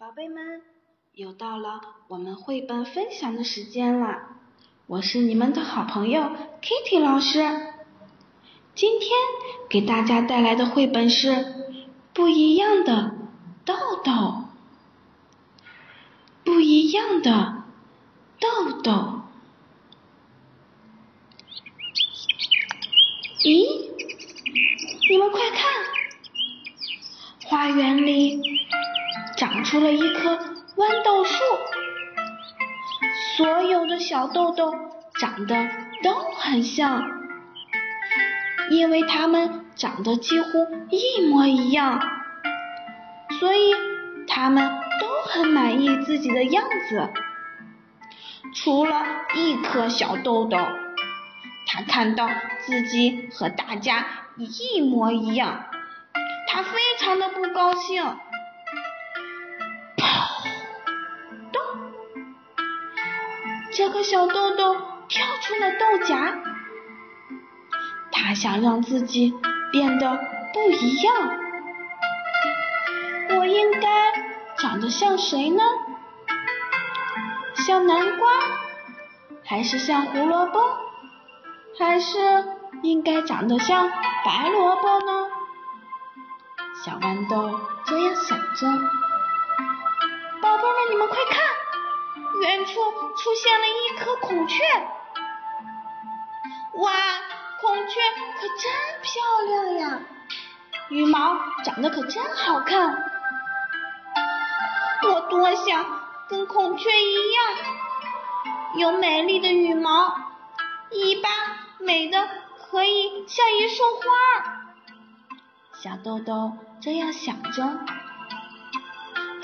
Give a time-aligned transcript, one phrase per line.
[0.00, 0.62] 宝贝们，
[1.12, 4.28] 又到了我们绘本分享的时间了。
[4.86, 6.22] 我是你们的好朋友
[6.62, 7.40] Kitty 老师。
[8.76, 9.10] 今天
[9.68, 11.30] 给大家带来的绘本是
[12.14, 13.16] 《不一样的
[13.64, 13.74] 豆
[14.04, 14.12] 豆》。
[16.44, 17.64] 不一样的
[18.38, 19.22] 豆豆。
[23.40, 23.90] 咦，
[25.10, 25.60] 你们快看，
[27.46, 28.57] 花园里。
[29.58, 30.38] 长出了一棵
[30.76, 31.42] 豌豆树，
[33.36, 34.72] 所有的小豆豆
[35.18, 35.68] 长得
[36.00, 37.02] 都很像，
[38.70, 40.46] 因为它们长得几乎
[40.90, 42.00] 一模一样，
[43.40, 43.74] 所以
[44.28, 44.64] 它们
[45.00, 47.10] 都很满意自己的样子。
[48.54, 50.56] 除了一颗小豆豆，
[51.66, 52.28] 他看到
[52.60, 54.06] 自己和大家
[54.36, 55.64] 一模一样，
[56.46, 58.04] 他非常的不高兴。
[63.70, 64.74] 这个小豆豆
[65.08, 66.42] 跳出了豆荚，
[68.10, 69.32] 他想让自己
[69.70, 70.18] 变得
[70.52, 71.14] 不一样。
[73.38, 74.12] 我应该
[74.58, 75.62] 长得像谁呢？
[77.54, 78.28] 像南瓜，
[79.44, 80.60] 还是像胡萝卜，
[81.78, 82.18] 还是
[82.82, 83.88] 应该长得像
[84.24, 85.28] 白萝卜呢？
[86.84, 88.66] 小豌豆这样想着。
[90.98, 91.38] 你们快看！
[92.42, 92.72] 远处
[93.14, 94.64] 出现了一颗孔雀，
[96.74, 96.92] 哇，
[97.60, 98.00] 孔雀
[98.36, 100.00] 可真漂亮呀，
[100.88, 103.00] 羽毛长得可真好看，
[105.04, 105.86] 我多想
[106.28, 107.44] 跟孔雀一样，
[108.78, 110.16] 有美丽的羽毛，
[110.90, 111.28] 尾巴
[111.78, 112.28] 美的
[112.72, 114.02] 可以像一束花。
[115.74, 117.62] 小豆豆这样想着，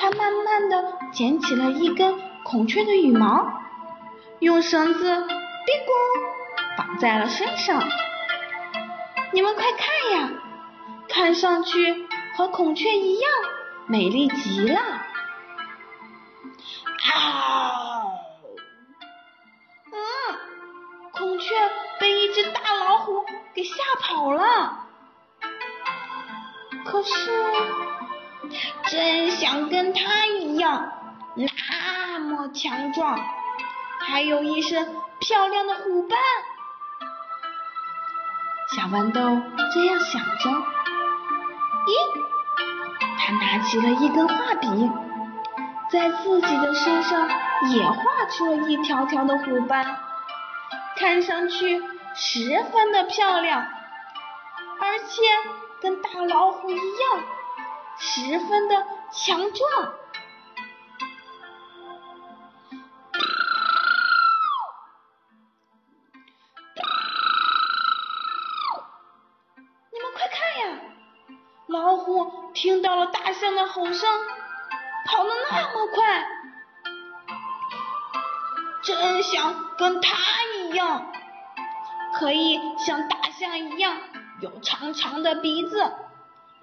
[0.00, 2.20] 它慢慢的捡起了一根。
[2.42, 3.62] 孔雀的羽毛
[4.40, 5.26] 用绳子“哔咕”
[6.76, 7.82] 绑在了身上，
[9.32, 10.28] 你们快看呀，
[11.08, 13.30] 看上去和孔雀一样
[13.86, 14.80] 美丽极了。
[17.14, 18.02] 啊！
[19.90, 19.96] 嗯，
[21.12, 21.54] 孔雀
[21.98, 24.86] 被一只大老虎给吓跑了，
[26.84, 27.30] 可是
[28.86, 30.92] 真想跟他一样。
[31.34, 33.18] 那么强壮，
[34.00, 36.18] 还有一身漂亮的虎斑。
[38.74, 39.20] 小豌豆
[39.72, 40.50] 这样想着，
[41.86, 41.92] 咦，
[43.18, 44.90] 他拿起了一根画笔，
[45.90, 47.28] 在自己的身上
[47.70, 49.96] 也画出了一条条的虎斑，
[50.96, 51.82] 看上去
[52.14, 53.60] 十分的漂亮，
[54.80, 55.22] 而且
[55.80, 57.22] 跟大老虎一样，
[57.98, 59.94] 十分的强壮。
[69.90, 70.80] 你们快看呀
[71.68, 74.08] 老虎听到了大象的吼声，
[75.06, 76.26] 跑得那么快，
[78.82, 80.16] 真想跟它
[80.56, 81.12] 一样，
[82.18, 83.98] 可以像大象一样
[84.40, 85.92] 有长长的鼻子，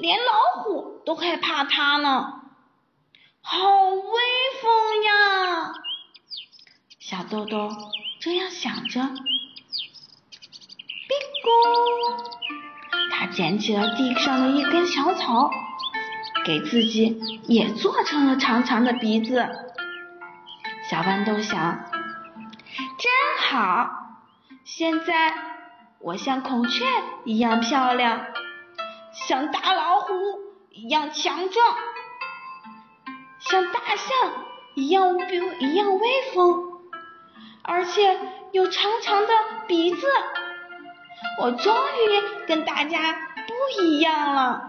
[0.00, 2.40] 连老虎都害怕它呢，
[3.42, 3.58] 好
[3.90, 4.20] 威
[4.62, 5.72] 风呀！
[6.98, 7.68] 小豆豆
[8.18, 9.14] 这样想着，哔
[11.44, 11.50] 咕。
[13.12, 15.50] 他捡起了地上的一根小草，
[16.46, 19.46] 给自己也做成了长长的鼻子。
[20.88, 21.90] 小豌豆想，
[22.98, 23.90] 真好，
[24.64, 25.34] 现在
[25.98, 26.86] 我像孔雀
[27.26, 28.24] 一样漂亮，
[29.12, 30.14] 像大老虎
[30.70, 31.76] 一样强壮，
[33.40, 34.32] 像大象
[34.74, 35.18] 一样
[35.60, 36.80] 一样威风，
[37.62, 38.18] 而且
[38.52, 39.28] 有长长的
[39.66, 40.06] 鼻子。
[41.40, 43.12] 我终于跟大家
[43.46, 44.62] 不一样了。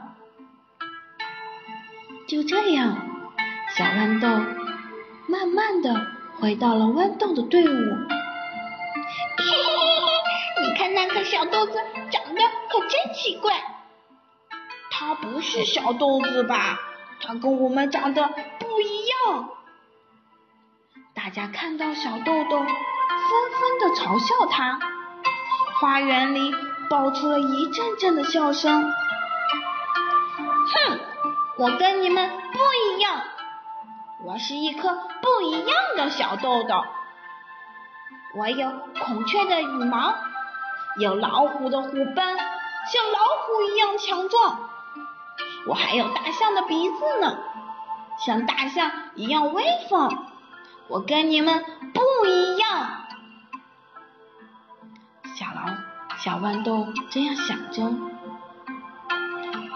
[2.28, 2.98] 就这样，
[3.76, 4.28] 小豌豆
[5.28, 6.08] 慢慢的
[6.40, 7.68] 回到了豌豆的队伍。
[9.38, 9.54] 嘿嘿嘿
[10.58, 11.74] 嘿，你看那颗小豆子
[12.12, 13.71] 长得可真奇怪。
[15.02, 16.80] 它不是小豆子吧？
[17.20, 18.28] 它跟我们长得
[18.60, 19.50] 不一样。
[21.16, 24.80] 大家看到小豆豆，纷纷的嘲笑它。
[25.80, 26.54] 花园里
[26.88, 28.94] 爆出了一阵阵的笑声。
[30.68, 31.00] 哼，
[31.58, 32.60] 我跟你们不
[32.94, 33.24] 一样，
[34.24, 36.86] 我是一颗不一样的小豆豆。
[38.36, 38.72] 我有
[39.04, 40.14] 孔雀的羽毛，
[41.00, 44.70] 有老虎的虎斑，像老虎一样强壮。
[45.68, 47.38] 我还有大象的鼻子呢，
[48.18, 50.26] 像大象一样威风。
[50.88, 51.64] 我跟你们
[51.94, 52.70] 不一样。
[55.36, 55.78] 小狼、
[56.18, 57.92] 小豌豆这样想着。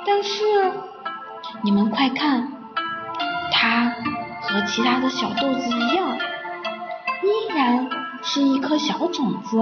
[0.06, 0.44] 但是，
[1.64, 2.52] 你们快看，
[3.52, 3.94] 它
[4.42, 6.18] 和其他的小豆子一样，
[7.24, 7.90] 依然
[8.22, 9.62] 是一颗小种子。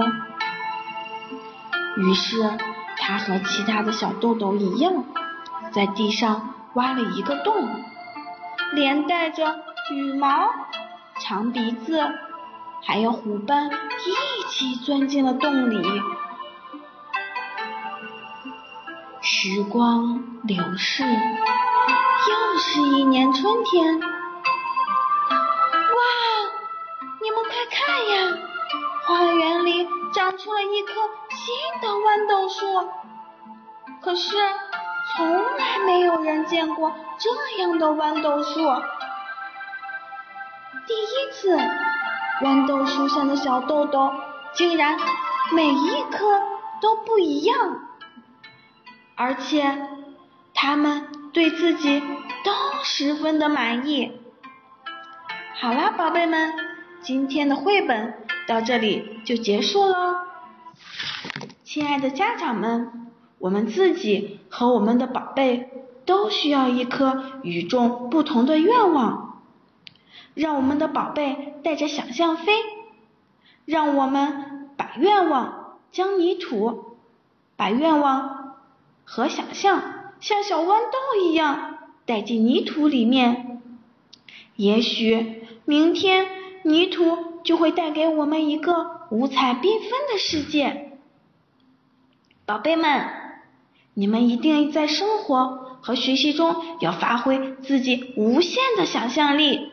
[1.96, 2.58] 于是，
[2.98, 5.04] 它和其他的小豆豆一样，
[5.74, 7.68] 在地上挖了一个洞，
[8.74, 9.60] 连带着
[9.90, 10.48] 羽毛、
[11.18, 12.00] 长鼻子
[12.84, 16.00] 还有虎斑一起钻进了洞里。
[19.20, 23.98] 时光流逝，又是一年春天。
[23.98, 24.06] 哇，
[27.20, 28.38] 你们快看呀，
[29.08, 30.92] 花园里长出了一棵
[31.30, 32.88] 新的豌豆树。
[34.02, 34.36] 可是，
[35.12, 38.60] 从来没有人见过这样的豌豆树。
[40.86, 41.56] 第一次，
[42.42, 44.12] 豌豆树上的小豆豆
[44.54, 44.98] 竟然
[45.52, 46.40] 每一颗
[46.80, 47.56] 都不一样。
[49.16, 49.88] 而且，
[50.54, 52.00] 他们对自己
[52.44, 52.52] 都
[52.82, 54.20] 十分的满意。
[55.60, 56.52] 好啦，宝贝们，
[57.00, 60.16] 今天的绘本到这里就结束喽。
[61.62, 63.03] 亲爱的家长们，
[63.38, 65.70] 我们自己和我们的宝贝
[66.04, 69.42] 都需要一颗与众不同的愿望。
[70.34, 72.52] 让我们的宝贝带着想象飞，
[73.64, 76.96] 让我们把愿望将泥土，
[77.56, 78.42] 把愿望。
[79.06, 79.82] 和想象
[80.18, 83.60] 像小豌豆一样带进泥土里面，
[84.56, 86.26] 也许明天
[86.62, 90.98] 泥土就会带给我们一个五彩缤纷的世界。
[92.46, 93.04] 宝贝们，
[93.94, 99.70] 你们一定在生活和学习中要发挥自己无限的想象力，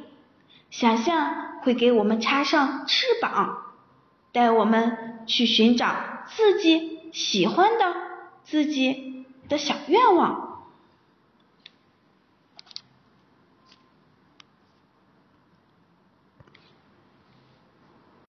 [0.70, 3.58] 想象会给我们插上翅膀，
[4.32, 5.96] 带我们去寻找
[6.28, 7.94] 自己喜欢的
[8.44, 9.12] 自己。
[9.52, 10.51] 的小愿望。